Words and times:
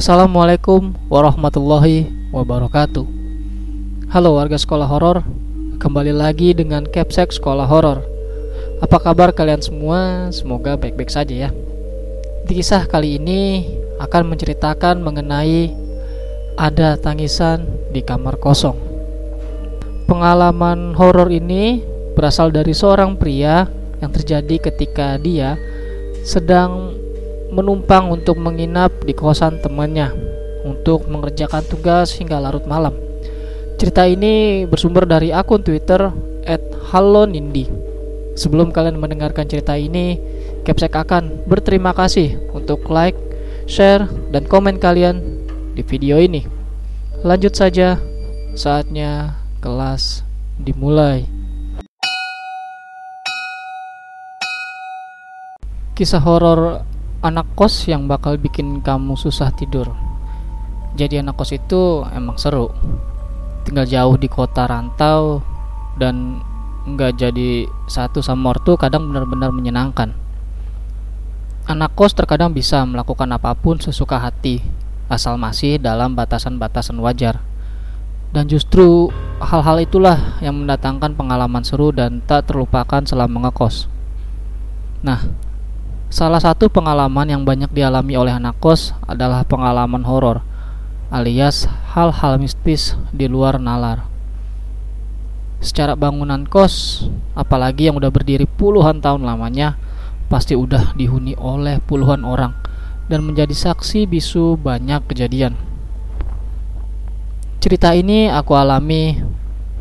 Assalamualaikum 0.00 0.96
warahmatullahi 1.12 2.08
wabarakatuh. 2.32 3.04
Halo 4.08 4.40
warga 4.40 4.56
sekolah 4.56 4.88
horor, 4.88 5.20
kembali 5.76 6.16
lagi 6.16 6.56
dengan 6.56 6.88
Capsek 6.88 7.28
Sekolah 7.36 7.68
Horor. 7.68 8.00
Apa 8.80 8.96
kabar 8.96 9.28
kalian 9.36 9.60
semua? 9.60 10.32
Semoga 10.32 10.80
baik-baik 10.80 11.12
saja 11.12 11.36
ya. 11.36 11.50
Di 12.48 12.56
kisah 12.56 12.88
kali 12.88 13.20
ini 13.20 13.68
akan 14.00 14.32
menceritakan 14.32 15.04
mengenai 15.04 15.68
ada 16.56 16.96
tangisan 16.96 17.68
di 17.92 18.00
kamar 18.00 18.40
kosong. 18.40 18.80
Pengalaman 20.08 20.96
horor 20.96 21.28
ini 21.28 21.84
berasal 22.16 22.48
dari 22.48 22.72
seorang 22.72 23.20
pria 23.20 23.68
yang 24.00 24.08
terjadi 24.16 24.64
ketika 24.64 25.20
dia 25.20 25.60
sedang 26.24 26.96
menumpang 27.50 28.10
untuk 28.10 28.38
menginap 28.38 28.90
di 29.02 29.12
kosan 29.14 29.58
temannya 29.62 30.10
untuk 30.64 31.08
mengerjakan 31.08 31.64
tugas 31.66 32.14
hingga 32.16 32.38
larut 32.38 32.64
malam. 32.68 32.94
Cerita 33.80 34.04
ini 34.04 34.64
bersumber 34.68 35.08
dari 35.08 35.32
akun 35.32 35.64
Twitter 35.64 36.12
@hallonindi. 36.92 37.64
Sebelum 38.36 38.72
kalian 38.72 39.00
mendengarkan 39.00 39.48
cerita 39.48 39.76
ini, 39.76 40.16
Capsek 40.64 40.92
akan 40.96 41.44
berterima 41.48 41.96
kasih 41.96 42.36
untuk 42.52 42.88
like, 42.88 43.16
share, 43.64 44.08
dan 44.32 44.44
komen 44.44 44.76
kalian 44.76 45.20
di 45.72 45.82
video 45.84 46.20
ini. 46.20 46.44
Lanjut 47.20 47.56
saja, 47.56 48.00
saatnya 48.56 49.40
kelas 49.60 50.24
dimulai. 50.60 51.24
Kisah 55.96 56.20
horor 56.24 56.84
anak 57.20 57.52
kos 57.52 57.84
yang 57.84 58.08
bakal 58.08 58.40
bikin 58.40 58.80
kamu 58.80 59.12
susah 59.12 59.52
tidur. 59.52 59.92
Jadi 60.96 61.20
anak 61.20 61.36
kos 61.36 61.52
itu 61.52 62.04
emang 62.16 62.40
seru. 62.40 62.72
Tinggal 63.68 63.84
jauh 63.84 64.16
di 64.16 64.28
kota 64.28 64.64
rantau 64.64 65.44
dan 66.00 66.40
nggak 66.88 67.20
jadi 67.20 67.68
satu 67.84 68.24
sama 68.24 68.56
ortu 68.56 68.80
kadang 68.80 69.12
benar-benar 69.12 69.52
menyenangkan. 69.52 70.16
Anak 71.68 71.92
kos 71.92 72.16
terkadang 72.16 72.56
bisa 72.56 72.82
melakukan 72.88 73.28
apa 73.36 73.52
pun 73.52 73.76
sesuka 73.76 74.16
hati 74.16 74.64
asal 75.12 75.36
masih 75.36 75.76
dalam 75.76 76.16
batasan-batasan 76.16 76.96
wajar. 77.04 77.44
Dan 78.30 78.46
justru 78.46 79.10
hal-hal 79.42 79.82
itulah 79.82 80.38
yang 80.38 80.54
mendatangkan 80.54 81.18
pengalaman 81.18 81.66
seru 81.66 81.90
dan 81.90 82.22
tak 82.24 82.48
terlupakan 82.48 83.02
selama 83.02 83.50
ngekos. 83.50 83.90
Nah, 85.02 85.49
Salah 86.10 86.42
satu 86.42 86.66
pengalaman 86.66 87.22
yang 87.30 87.46
banyak 87.46 87.70
dialami 87.70 88.18
oleh 88.18 88.34
anak 88.34 88.58
kos 88.58 88.90
adalah 89.06 89.46
pengalaman 89.46 90.02
horor, 90.02 90.42
alias 91.06 91.70
hal-hal 91.94 92.34
mistis 92.34 92.98
di 93.14 93.30
luar 93.30 93.62
nalar. 93.62 94.10
Secara 95.62 95.94
bangunan 95.94 96.42
kos, 96.50 97.06
apalagi 97.38 97.86
yang 97.86 98.02
udah 98.02 98.10
berdiri 98.10 98.50
puluhan 98.50 98.98
tahun 98.98 99.22
lamanya, 99.22 99.78
pasti 100.26 100.58
udah 100.58 100.98
dihuni 100.98 101.38
oleh 101.38 101.78
puluhan 101.78 102.26
orang 102.26 102.58
dan 103.06 103.22
menjadi 103.22 103.54
saksi 103.54 104.10
bisu 104.10 104.58
banyak 104.58 105.06
kejadian. 105.06 105.54
Cerita 107.62 107.94
ini 107.94 108.26
aku 108.26 108.58
alami 108.58 109.14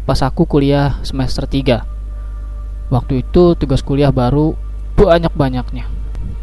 pas 0.05 0.21
aku 0.21 0.45
kuliah 0.45 1.01
semester 1.01 1.49
3. 1.49 2.93
Waktu 2.93 3.25
itu 3.25 3.57
tugas 3.57 3.81
kuliah 3.81 4.13
baru 4.13 4.53
banyak-banyaknya 4.93 5.98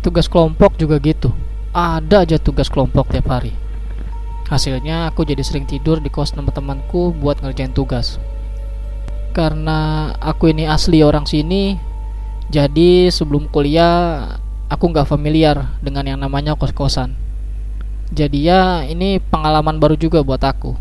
tugas 0.07 0.31
kelompok 0.31 0.79
juga 0.79 1.03
gitu. 1.03 1.35
Ada 1.75 2.23
aja 2.23 2.39
tugas 2.39 2.71
kelompok 2.71 3.11
tiap 3.11 3.27
hari. 3.27 3.51
Hasilnya 4.47 5.11
aku 5.11 5.27
jadi 5.27 5.43
sering 5.43 5.67
tidur 5.67 5.99
di 5.99 6.07
kos 6.07 6.31
teman-temanku 6.31 7.11
buat 7.19 7.43
ngerjain 7.43 7.75
tugas. 7.75 8.23
Karena 9.35 10.15
aku 10.23 10.55
ini 10.55 10.71
asli 10.71 11.03
orang 11.03 11.27
sini 11.27 11.75
jadi 12.47 13.11
sebelum 13.11 13.51
kuliah 13.51 14.39
aku 14.71 14.95
nggak 14.95 15.11
familiar 15.11 15.75
dengan 15.83 16.07
yang 16.07 16.23
namanya 16.23 16.55
kos-kosan. 16.55 17.19
Jadi 18.15 18.47
ya 18.47 18.87
ini 18.87 19.19
pengalaman 19.19 19.83
baru 19.83 19.99
juga 19.99 20.23
buat 20.23 20.39
aku. 20.39 20.79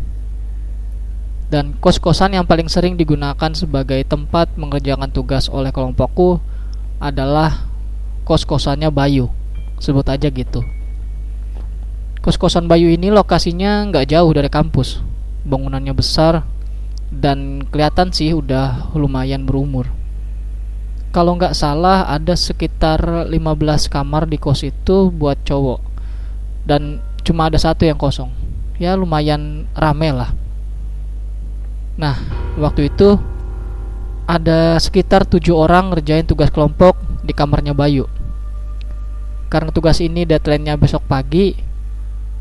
Dan 1.50 1.74
kos-kosan 1.82 2.38
yang 2.38 2.46
paling 2.46 2.70
sering 2.70 2.94
digunakan 2.94 3.50
sebagai 3.50 3.98
tempat 4.06 4.54
mengerjakan 4.54 5.10
tugas 5.10 5.50
oleh 5.50 5.74
kelompokku 5.74 6.38
adalah 7.02 7.66
kos-kosannya 8.26 8.90
Bayu. 8.90 9.30
Sebut 9.78 10.02
aja 10.10 10.26
gitu. 10.26 10.66
Kos-kosan 12.26 12.66
Bayu 12.66 12.90
ini 12.90 13.14
lokasinya 13.14 13.86
nggak 13.86 14.10
jauh 14.10 14.34
dari 14.34 14.50
kampus. 14.50 14.98
Bangunannya 15.46 15.94
besar 15.94 16.42
dan 17.06 17.62
kelihatan 17.70 18.10
sih 18.10 18.34
udah 18.34 18.90
lumayan 18.98 19.46
berumur. 19.46 19.86
Kalau 21.14 21.38
nggak 21.38 21.54
salah 21.54 22.10
ada 22.10 22.34
sekitar 22.34 23.30
15 23.30 23.38
kamar 23.86 24.26
di 24.26 24.42
kos 24.42 24.66
itu 24.66 25.14
buat 25.14 25.38
cowok. 25.46 25.80
Dan 26.66 26.98
cuma 27.22 27.46
ada 27.46 27.62
satu 27.62 27.86
yang 27.86 27.94
kosong. 27.94 28.34
Ya 28.82 28.98
lumayan 28.98 29.70
rame 29.78 30.10
lah. 30.10 30.34
Nah 31.94 32.18
waktu 32.58 32.90
itu 32.90 33.14
ada 34.26 34.82
sekitar 34.82 35.30
tujuh 35.30 35.54
orang 35.54 35.94
ngerjain 35.94 36.26
tugas 36.26 36.50
kelompok 36.50 36.98
di 37.22 37.30
kamarnya 37.30 37.70
Bayu 37.70 38.15
karena 39.46 39.70
tugas 39.70 40.02
ini 40.02 40.26
deadline-nya 40.26 40.74
besok 40.74 41.06
pagi 41.06 41.54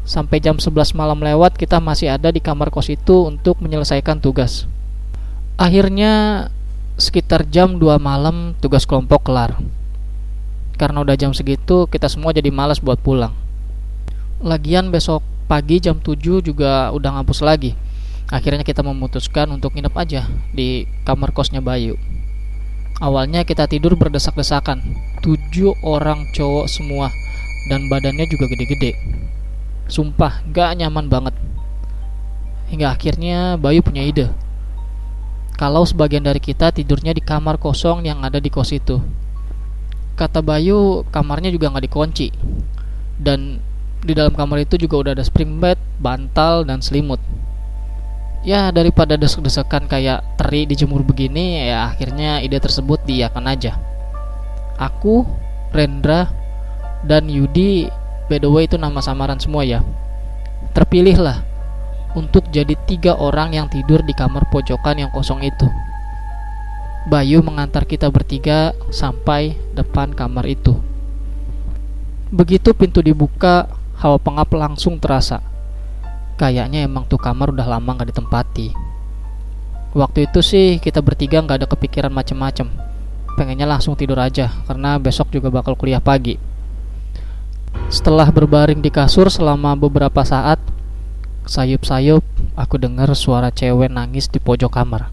sampai 0.06 0.38
jam 0.38 0.62
11 0.62 0.94
malam 0.94 1.18
lewat 1.18 1.58
kita 1.58 1.82
masih 1.82 2.14
ada 2.14 2.30
di 2.30 2.38
kamar 2.38 2.70
kos 2.70 2.94
itu 2.94 3.26
untuk 3.26 3.58
menyelesaikan 3.62 4.22
tugas. 4.22 4.70
Akhirnya 5.58 6.48
sekitar 6.96 7.50
jam 7.50 7.82
2 7.82 7.98
malam 7.98 8.54
tugas 8.62 8.86
kelompok 8.86 9.28
kelar. 9.28 9.58
Karena 10.76 11.02
udah 11.02 11.16
jam 11.16 11.32
segitu 11.32 11.88
kita 11.88 12.12
semua 12.12 12.36
jadi 12.36 12.52
malas 12.54 12.84
buat 12.84 13.00
pulang. 13.02 13.34
Lagian 14.44 14.92
besok 14.92 15.24
pagi 15.50 15.82
jam 15.82 15.98
7 15.98 16.44
juga 16.44 16.92
udah 16.92 17.20
ngampus 17.20 17.42
lagi. 17.42 17.74
Akhirnya 18.30 18.66
kita 18.66 18.82
memutuskan 18.82 19.48
untuk 19.54 19.78
nginep 19.78 19.94
aja 19.94 20.26
di 20.50 20.90
kamar 21.06 21.30
kosnya 21.30 21.62
Bayu. 21.62 21.96
Awalnya 22.98 23.44
kita 23.46 23.70
tidur 23.70 23.94
berdesak-desakan. 24.00 24.82
Tujuh 25.26 25.74
orang 25.82 26.30
cowok 26.38 26.70
semua 26.70 27.10
dan 27.66 27.90
badannya 27.90 28.30
juga 28.30 28.46
gede-gede. 28.46 28.94
Sumpah, 29.90 30.46
gak 30.54 30.78
nyaman 30.78 31.10
banget. 31.10 31.34
Hingga 32.70 32.94
akhirnya 32.94 33.58
Bayu 33.58 33.82
punya 33.82 34.06
ide. 34.06 34.30
Kalau 35.58 35.82
sebagian 35.82 36.22
dari 36.22 36.38
kita 36.38 36.70
tidurnya 36.70 37.18
di 37.18 37.26
kamar 37.26 37.58
kosong 37.58 38.06
yang 38.06 38.22
ada 38.22 38.38
di 38.38 38.54
kos 38.54 38.70
itu. 38.70 39.02
Kata 40.14 40.46
Bayu, 40.46 41.02
kamarnya 41.10 41.50
juga 41.50 41.74
nggak 41.74 41.86
dikunci. 41.90 42.30
Dan 43.18 43.58
di 44.06 44.14
dalam 44.14 44.38
kamar 44.38 44.62
itu 44.62 44.78
juga 44.78 45.02
udah 45.02 45.12
ada 45.18 45.26
spring 45.26 45.58
bed, 45.58 45.82
bantal, 45.98 46.70
dan 46.70 46.86
selimut 46.86 47.18
ya 48.46 48.70
daripada 48.70 49.18
desek-desekan 49.18 49.90
kayak 49.90 50.22
teri 50.38 50.70
dijemur 50.70 51.02
begini 51.02 51.66
ya 51.66 51.90
akhirnya 51.90 52.46
ide 52.46 52.62
tersebut 52.62 53.02
diakan 53.02 53.50
aja 53.50 53.74
aku 54.76 55.26
Rendra 55.76 56.32
dan 57.04 57.28
Yudi 57.28 57.92
by 58.32 58.40
the 58.40 58.50
way 58.50 58.66
itu 58.66 58.80
nama 58.80 59.04
samaran 59.04 59.38
semua 59.38 59.68
ya. 59.68 59.84
Terpilihlah 60.72 61.44
untuk 62.16 62.48
jadi 62.50 62.74
tiga 62.88 63.20
orang 63.20 63.54
yang 63.54 63.68
tidur 63.68 64.02
di 64.02 64.16
kamar 64.16 64.48
pojokan 64.50 65.04
yang 65.04 65.12
kosong 65.12 65.44
itu. 65.44 65.68
Bayu 67.06 67.46
mengantar 67.46 67.86
kita 67.86 68.10
bertiga 68.10 68.74
sampai 68.90 69.54
depan 69.78 70.16
kamar 70.16 70.48
itu. 70.50 70.74
Begitu 72.34 72.74
pintu 72.74 73.06
dibuka 73.06 73.70
hawa 74.02 74.18
pengap 74.18 74.50
langsung 74.58 74.98
terasa. 74.98 75.44
Kayaknya 76.36 76.84
emang 76.88 77.06
tuh 77.06 77.22
kamar 77.22 77.54
udah 77.54 77.68
lama 77.68 77.94
nggak 77.94 78.10
ditempati. 78.10 78.74
Waktu 79.96 80.28
itu 80.28 80.40
sih 80.42 80.68
kita 80.82 81.00
bertiga 81.00 81.40
nggak 81.40 81.64
ada 81.64 81.68
kepikiran 81.70 82.12
macem-macem 82.12 82.95
pengennya 83.36 83.68
langsung 83.68 83.94
tidur 84.00 84.18
aja 84.18 84.50
karena 84.66 84.96
besok 84.96 85.30
juga 85.30 85.52
bakal 85.52 85.76
kuliah 85.76 86.00
pagi. 86.00 86.40
Setelah 87.92 88.32
berbaring 88.32 88.80
di 88.80 88.90
kasur 88.90 89.28
selama 89.28 89.76
beberapa 89.76 90.24
saat 90.24 90.58
sayup-sayup 91.46 92.24
aku 92.58 92.76
dengar 92.82 93.12
suara 93.14 93.52
cewek 93.52 93.92
nangis 93.92 94.32
di 94.32 94.40
pojok 94.42 94.72
kamar. 94.72 95.12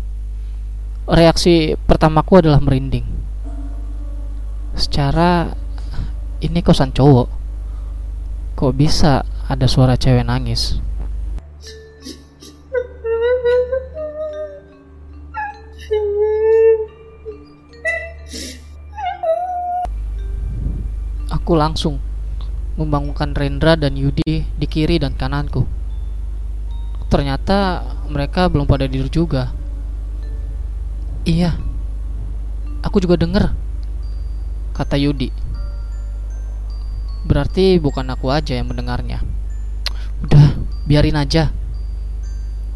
Reaksi 1.11 1.75
pertamaku 1.75 2.41
adalah 2.41 2.63
merinding. 2.63 3.05
Secara 4.79 5.53
ini 6.41 6.63
kosan 6.65 6.95
cowok. 6.95 7.29
Kok 8.57 8.73
bisa 8.73 9.27
ada 9.51 9.67
suara 9.67 9.99
cewek 9.99 10.25
nangis 10.25 10.79
Aku 21.53 21.61
langsung 21.61 22.01
membangunkan 22.81 23.37
Rendra 23.37 23.77
dan 23.77 23.93
Yudi 23.93 24.41
di 24.41 24.65
kiri 24.65 24.97
dan 24.97 25.13
kananku. 25.13 25.69
Ternyata 27.13 27.85
mereka 28.09 28.49
belum 28.49 28.65
pada 28.65 28.89
tidur 28.89 29.13
juga. 29.13 29.53
Iya, 31.29 31.61
aku 32.81 33.05
juga 33.05 33.21
dengar, 33.21 33.53
kata 34.73 34.97
Yudi. 34.97 35.29
Berarti 37.29 37.77
bukan 37.77 38.09
aku 38.09 38.33
aja 38.33 38.57
yang 38.57 38.73
mendengarnya. 38.73 39.21
Udah, 40.25 40.57
biarin 40.89 41.21
aja. 41.21 41.53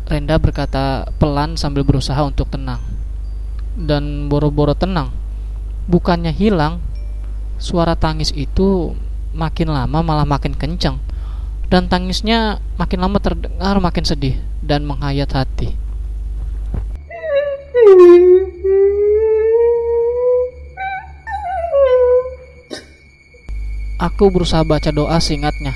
Renda 0.04 0.36
berkata 0.36 1.08
pelan 1.16 1.56
sambil 1.56 1.80
berusaha 1.80 2.20
untuk 2.28 2.52
tenang. 2.52 2.84
Dan 3.72 4.28
boro-boro 4.28 4.76
tenang. 4.76 5.16
Bukannya 5.88 6.36
hilang, 6.36 6.84
suara 7.56 7.96
tangis 7.96 8.32
itu 8.32 8.92
makin 9.36 9.72
lama 9.72 10.00
malah 10.00 10.28
makin 10.28 10.56
kencang. 10.56 11.00
Dan 11.66 11.90
tangisnya 11.90 12.62
makin 12.78 13.02
lama 13.02 13.18
terdengar 13.18 13.76
makin 13.82 14.06
sedih 14.06 14.38
dan 14.62 14.86
menghayat 14.86 15.34
hati. 15.34 15.74
Aku 23.96 24.28
berusaha 24.28 24.60
baca 24.62 24.92
doa 24.92 25.16
singkatnya, 25.18 25.72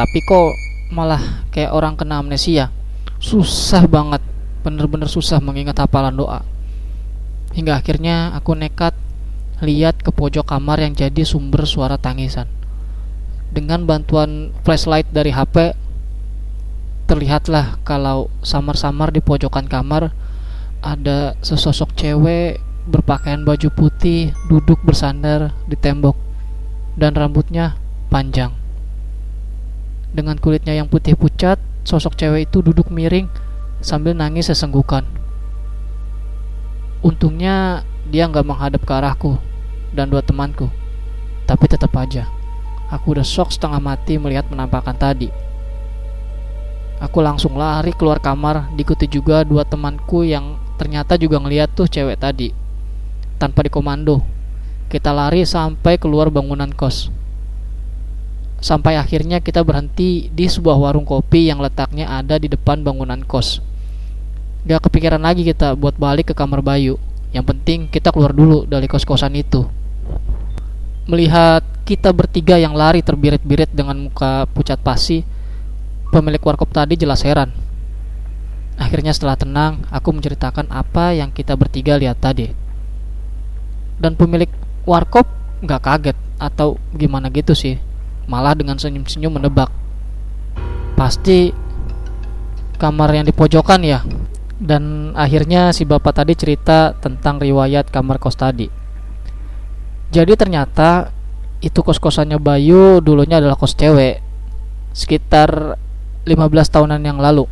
tapi 0.00 0.18
kok 0.24 0.56
malah 0.90 1.44
kayak 1.52 1.76
orang 1.76 1.92
kena 1.92 2.24
amnesia. 2.24 2.72
Susah 3.20 3.84
banget, 3.84 4.24
bener-bener 4.64 5.06
susah 5.06 5.44
mengingat 5.44 5.76
hafalan 5.76 6.16
doa. 6.16 6.40
Hingga 7.52 7.78
akhirnya 7.84 8.32
aku 8.32 8.56
nekat 8.56 8.96
lihat 9.62 10.02
ke 10.02 10.10
pojok 10.10 10.48
kamar 10.48 10.82
yang 10.82 10.96
jadi 10.96 11.22
sumber 11.22 11.68
suara 11.68 12.00
tangisan. 12.00 12.50
Dengan 13.54 13.86
bantuan 13.86 14.50
flashlight 14.66 15.06
dari 15.14 15.30
HP, 15.30 15.78
terlihatlah 17.06 17.78
kalau 17.86 18.32
samar-samar 18.42 19.12
di 19.14 19.20
pojokan 19.20 19.68
kamar 19.68 20.10
ada 20.82 21.38
sesosok 21.44 21.94
cewek 21.94 22.58
berpakaian 22.84 23.44
baju 23.44 23.68
putih 23.72 24.36
duduk 24.50 24.80
bersandar 24.84 25.56
di 25.64 25.76
tembok 25.78 26.16
dan 26.98 27.16
rambutnya 27.16 27.78
panjang. 28.12 28.52
Dengan 30.14 30.38
kulitnya 30.38 30.76
yang 30.78 30.86
putih 30.86 31.18
pucat, 31.18 31.58
sosok 31.82 32.14
cewek 32.14 32.50
itu 32.50 32.62
duduk 32.62 32.92
miring 32.92 33.26
sambil 33.82 34.14
nangis 34.14 34.52
sesenggukan. 34.52 35.02
Untungnya 37.04 37.84
dia 38.08 38.28
nggak 38.28 38.44
menghadap 38.44 38.82
ke 38.84 38.92
arahku 38.92 39.40
dan 39.94 40.10
dua 40.10 40.20
temanku. 40.20 40.68
Tapi 41.44 41.64
tetap 41.68 41.92
aja, 41.96 42.28
aku 42.88 43.16
udah 43.16 43.26
shock 43.26 43.52
setengah 43.52 43.80
mati 43.80 44.16
melihat 44.16 44.48
penampakan 44.48 44.96
tadi. 44.96 45.28
Aku 47.02 47.20
langsung 47.20 47.60
lari 47.60 47.92
keluar 47.92 48.16
kamar, 48.16 48.72
diikuti 48.72 49.04
juga 49.04 49.44
dua 49.44 49.66
temanku 49.66 50.24
yang 50.24 50.56
ternyata 50.80 51.20
juga 51.20 51.36
ngeliat 51.36 51.76
tuh 51.76 51.84
cewek 51.84 52.16
tadi. 52.16 52.48
Tanpa 53.36 53.66
dikomando, 53.66 54.24
kita 54.88 55.12
lari 55.12 55.44
sampai 55.44 56.00
keluar 56.00 56.32
bangunan 56.32 56.70
kos. 56.72 57.12
Sampai 58.64 58.96
akhirnya 58.96 59.44
kita 59.44 59.60
berhenti 59.60 60.32
di 60.32 60.48
sebuah 60.48 60.80
warung 60.80 61.04
kopi 61.04 61.52
yang 61.52 61.60
letaknya 61.60 62.08
ada 62.08 62.40
di 62.40 62.48
depan 62.48 62.80
bangunan 62.80 63.20
kos. 63.20 63.60
Gak 64.64 64.88
kepikiran 64.88 65.20
lagi 65.20 65.44
kita 65.44 65.76
buat 65.76 66.00
balik 66.00 66.32
ke 66.32 66.34
kamar 66.34 66.64
Bayu. 66.64 66.96
Yang 67.34 67.44
penting 67.50 67.78
kita 67.90 68.14
keluar 68.14 68.30
dulu 68.30 68.62
dari 68.64 68.86
kos-kosan 68.86 69.34
itu. 69.34 69.66
Melihat 71.10 71.66
kita 71.84 72.14
bertiga 72.14 72.56
yang 72.56 72.72
lari 72.72 73.02
terbirit-birit 73.02 73.74
dengan 73.74 74.08
muka 74.08 74.46
pucat 74.54 74.78
pasi, 74.80 75.26
pemilik 76.14 76.40
warkop 76.40 76.70
tadi 76.70 76.94
jelas 76.96 77.26
heran. 77.26 77.50
Akhirnya 78.78 79.12
setelah 79.12 79.36
tenang, 79.36 79.84
aku 79.90 80.14
menceritakan 80.14 80.70
apa 80.70 81.12
yang 81.12 81.34
kita 81.34 81.58
bertiga 81.58 81.98
lihat 81.98 82.22
tadi. 82.22 82.54
Dan 83.98 84.16
pemilik 84.16 84.48
warkop 84.88 85.28
nggak 85.64 85.82
kaget 85.82 86.18
atau 86.36 86.76
gimana 86.92 87.32
gitu 87.32 87.56
sih 87.56 87.80
malah 88.28 88.56
dengan 88.56 88.76
senyum-senyum 88.76 89.40
menebak 89.40 89.72
pasti 90.96 91.52
kamar 92.76 93.12
yang 93.16 93.24
di 93.24 93.32
pojokan 93.32 93.80
ya 93.84 94.00
dan 94.62 95.14
akhirnya 95.18 95.74
si 95.74 95.82
bapak 95.82 96.22
tadi 96.22 96.38
cerita 96.38 96.94
tentang 96.98 97.42
riwayat 97.42 97.90
kamar 97.90 98.22
kos 98.22 98.38
tadi 98.38 98.70
jadi 100.14 100.38
ternyata 100.38 101.10
itu 101.64 101.80
kos-kosannya 101.80 102.38
Bayu 102.38 103.02
dulunya 103.02 103.42
adalah 103.42 103.58
kos 103.58 103.74
cewek 103.74 104.22
sekitar 104.94 105.74
15 106.26 106.34
tahunan 106.70 107.02
yang 107.02 107.18
lalu 107.18 107.50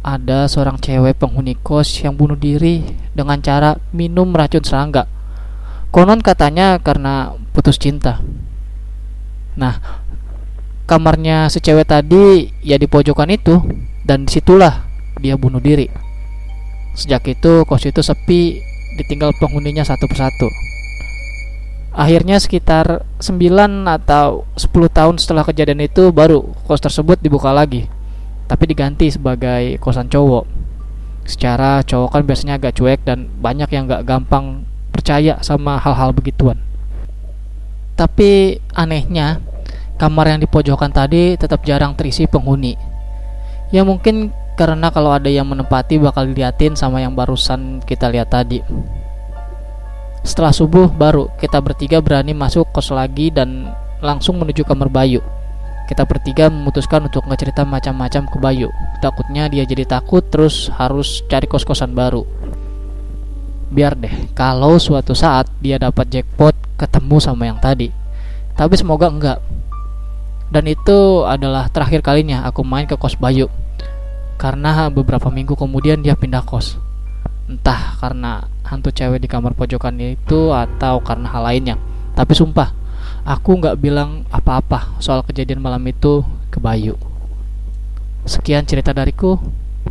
ada 0.00 0.48
seorang 0.48 0.80
cewek 0.80 1.20
penghuni 1.20 1.60
kos 1.60 2.00
yang 2.00 2.16
bunuh 2.16 2.36
diri 2.36 2.84
dengan 3.12 3.42
cara 3.44 3.76
minum 3.92 4.32
racun 4.32 4.64
serangga 4.64 5.20
Konon 5.90 6.22
katanya 6.22 6.78
karena 6.78 7.34
putus 7.50 7.74
cinta. 7.74 8.22
Nah, 9.58 9.82
kamarnya 10.86 11.50
si 11.50 11.58
cewek 11.58 11.90
tadi 11.90 12.46
ya 12.62 12.78
di 12.78 12.86
pojokan 12.86 13.34
itu 13.34 13.58
dan 14.06 14.22
di 14.22 14.30
situlah 14.30 14.86
dia 15.18 15.34
bunuh 15.34 15.58
diri. 15.58 15.90
Sejak 16.94 17.26
itu 17.30 17.64
kos 17.64 17.86
itu 17.86 18.02
sepi, 18.02 18.60
ditinggal 18.98 19.34
penghuninya 19.38 19.86
satu 19.86 20.10
persatu. 20.10 20.50
Akhirnya 21.90 22.38
sekitar 22.38 23.02
9 23.18 23.86
atau 23.86 24.46
10 24.54 24.70
tahun 24.90 25.18
setelah 25.18 25.42
kejadian 25.42 25.82
itu 25.82 26.14
baru 26.14 26.54
kos 26.66 26.82
tersebut 26.82 27.18
dibuka 27.18 27.50
lagi. 27.50 27.90
Tapi 28.46 28.64
diganti 28.70 29.10
sebagai 29.10 29.78
kosan 29.78 30.10
cowok. 30.10 30.46
Secara 31.26 31.82
cowok 31.86 32.10
kan 32.14 32.22
biasanya 32.26 32.54
agak 32.58 32.78
cuek 32.78 33.02
dan 33.06 33.30
banyak 33.38 33.70
yang 33.70 33.86
gak 33.86 34.06
gampang 34.06 34.66
percaya 34.90 35.38
sama 35.42 35.78
hal-hal 35.78 36.10
begituan. 36.10 36.58
Tapi 37.94 38.58
anehnya, 38.74 39.38
kamar 40.00 40.34
yang 40.34 40.40
di 40.40 40.48
pojokan 40.48 40.90
tadi 40.90 41.36
tetap 41.36 41.62
jarang 41.62 41.94
terisi 41.94 42.24
penghuni. 42.24 42.74
Ya 43.70 43.86
mungkin 43.86 44.34
karena 44.60 44.92
kalau 44.92 45.16
ada 45.16 45.32
yang 45.32 45.48
menempati 45.48 45.96
bakal 45.96 46.28
diliatin 46.28 46.76
sama 46.76 47.00
yang 47.00 47.16
barusan 47.16 47.80
kita 47.88 48.12
lihat 48.12 48.28
tadi. 48.28 48.60
Setelah 50.20 50.52
subuh 50.52 50.92
baru 50.92 51.32
kita 51.40 51.56
bertiga 51.64 52.04
berani 52.04 52.36
masuk 52.36 52.68
kos 52.76 52.92
lagi 52.92 53.32
dan 53.32 53.72
langsung 54.04 54.36
menuju 54.36 54.68
kamar 54.68 54.92
Bayu. 54.92 55.24
Kita 55.88 56.04
bertiga 56.04 56.52
memutuskan 56.52 57.08
untuk 57.08 57.24
ngecerita 57.24 57.64
macam-macam 57.64 58.28
ke 58.28 58.36
Bayu. 58.36 58.68
Takutnya 59.00 59.48
dia 59.48 59.64
jadi 59.64 59.88
takut 59.88 60.20
terus 60.28 60.68
harus 60.76 61.24
cari 61.24 61.48
kos-kosan 61.48 61.96
baru 61.96 62.28
biar 63.70 63.94
deh 63.94 64.34
kalau 64.34 64.82
suatu 64.82 65.14
saat 65.14 65.46
dia 65.62 65.78
dapat 65.78 66.10
jackpot 66.10 66.52
ketemu 66.74 67.16
sama 67.22 67.46
yang 67.46 67.58
tadi 67.62 67.94
tapi 68.58 68.74
semoga 68.74 69.06
enggak 69.06 69.38
dan 70.50 70.66
itu 70.66 71.22
adalah 71.22 71.70
terakhir 71.70 72.02
kalinya 72.02 72.42
aku 72.42 72.66
main 72.66 72.90
ke 72.90 72.98
kos 72.98 73.14
Bayu 73.14 73.46
karena 74.40 74.88
beberapa 74.88 75.28
minggu 75.28 75.52
kemudian 75.52 76.00
dia 76.00 76.16
pindah 76.16 76.40
kos. 76.40 76.80
Entah 77.44 78.00
karena 78.00 78.48
hantu 78.64 78.88
cewek 78.88 79.20
di 79.20 79.28
kamar 79.28 79.52
pojokan 79.52 80.00
itu 80.00 80.48
atau 80.56 81.04
karena 81.04 81.28
hal 81.28 81.44
lainnya. 81.44 81.76
Tapi 82.16 82.32
sumpah 82.32 82.72
aku 83.28 83.60
nggak 83.60 83.76
bilang 83.76 84.24
apa-apa 84.32 84.96
soal 84.96 85.20
kejadian 85.28 85.60
malam 85.60 85.84
itu 85.84 86.24
ke 86.48 86.56
Bayu. 86.56 86.96
Sekian 88.24 88.64
cerita 88.64 88.96
dariku. 88.96 89.36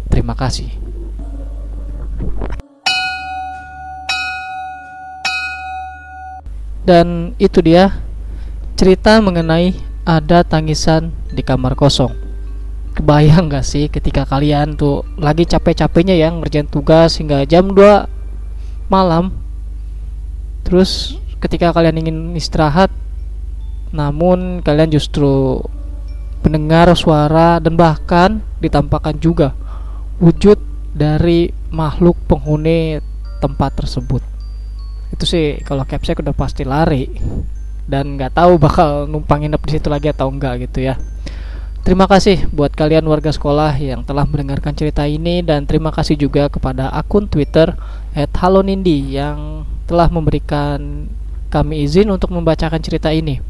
Terima 0.10 0.34
kasih. 0.34 0.74
Dan 6.82 7.38
itu 7.38 7.62
dia 7.62 8.01
cerita 8.74 9.22
mengenai 9.22 9.77
ada 10.10 10.41
tangisan 10.41 11.13
di 11.29 11.46
kamar 11.46 11.77
kosong. 11.77 12.28
Kebayang 13.00 13.48
gak 13.48 13.63
sih 13.63 13.88
ketika 13.88 14.27
kalian 14.27 14.75
tuh 14.75 15.08
lagi 15.15 15.48
capek-capeknya 15.48 16.20
ya 16.20 16.27
ngerjain 16.36 16.68
tugas 16.68 17.15
hingga 17.15 17.48
jam 17.48 17.72
2 17.72 18.91
malam. 18.91 19.32
Terus 20.68 21.15
ketika 21.39 21.72
kalian 21.72 22.03
ingin 22.03 22.18
istirahat 22.36 22.91
namun 23.96 24.60
kalian 24.62 24.91
justru 24.91 25.63
mendengar 26.44 26.91
suara 26.94 27.63
dan 27.63 27.79
bahkan 27.79 28.44
ditampakkan 28.60 29.15
juga 29.18 29.56
wujud 30.20 30.60
dari 30.91 31.50
makhluk 31.72 32.20
penghuni 32.27 33.00
tempat 33.39 33.79
tersebut 33.79 34.22
itu 35.10 35.24
sih 35.25 35.48
kalau 35.65 35.88
capsek 35.88 36.22
udah 36.22 36.36
pasti 36.36 36.62
lari 36.68 37.10
dan 37.89 38.20
nggak 38.20 38.38
tahu 38.38 38.62
bakal 38.62 39.10
numpang 39.10 39.41
nginep 39.41 39.62
di 39.65 39.72
situ 39.74 39.88
lagi 39.89 40.13
atau 40.13 40.29
enggak 40.29 40.70
gitu 40.70 40.86
ya 40.86 41.01
Terima 41.89 42.05
kasih 42.05 42.46
buat 42.53 42.69
kalian 42.69 43.01
warga 43.10 43.34
sekolah 43.34 43.74
yang 43.81 44.05
telah 44.05 44.22
mendengarkan 44.22 44.77
cerita 44.77 45.10
ini 45.10 45.41
dan 45.41 45.65
terima 45.65 45.89
kasih 45.89 46.13
juga 46.13 46.46
kepada 46.46 46.86
akun 46.93 47.25
Twitter 47.25 47.74
@halonindi 48.13 49.17
yang 49.17 49.65
telah 49.89 50.05
memberikan 50.05 51.10
kami 51.50 51.81
izin 51.89 52.13
untuk 52.13 52.29
membacakan 52.29 52.77
cerita 52.77 53.10
ini. 53.10 53.41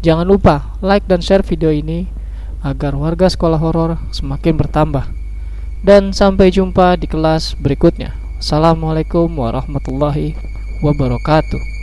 Jangan 0.00 0.24
lupa 0.24 0.72
like 0.80 1.04
dan 1.04 1.20
share 1.20 1.44
video 1.44 1.68
ini 1.68 2.08
agar 2.64 2.96
warga 2.96 3.28
sekolah 3.28 3.60
horor 3.60 4.00
semakin 4.08 4.56
bertambah. 4.56 5.04
Dan 5.84 6.16
sampai 6.16 6.48
jumpa 6.48 6.96
di 6.96 7.04
kelas 7.04 7.60
berikutnya. 7.60 8.16
Assalamualaikum 8.40 9.28
warahmatullahi 9.36 10.32
wabarakatuh. 10.80 11.81